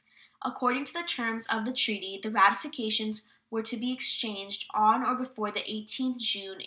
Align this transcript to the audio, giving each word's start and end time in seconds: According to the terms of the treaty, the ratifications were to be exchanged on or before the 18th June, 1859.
According 0.41 0.85
to 0.85 0.93
the 0.93 1.03
terms 1.03 1.45
of 1.45 1.63
the 1.63 1.71
treaty, 1.71 2.19
the 2.19 2.31
ratifications 2.31 3.21
were 3.51 3.61
to 3.61 3.77
be 3.77 3.91
exchanged 3.93 4.65
on 4.73 5.03
or 5.05 5.13
before 5.13 5.51
the 5.51 5.59
18th 5.59 6.17
June, 6.17 6.57
1859. 6.57 6.59